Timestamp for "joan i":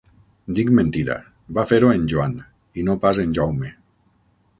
2.13-2.87